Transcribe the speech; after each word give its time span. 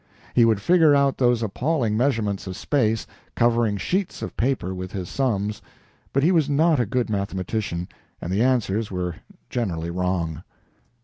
He 0.33 0.45
would 0.45 0.59
figure 0.59 0.95
out 0.95 1.19
those 1.19 1.43
appalling 1.43 1.95
measurements 1.95 2.47
of 2.47 2.57
space, 2.57 3.05
covering 3.35 3.77
sheets 3.77 4.23
of 4.23 4.35
paper 4.35 4.73
with 4.73 4.91
his 4.93 5.09
sums, 5.09 5.61
but 6.11 6.23
he 6.23 6.31
was 6.31 6.49
not 6.49 6.79
a 6.79 6.87
good 6.87 7.07
mathematician, 7.07 7.87
and 8.19 8.33
the 8.33 8.41
answers 8.41 8.89
were 8.89 9.17
generally 9.51 9.91
wrong. 9.91 10.41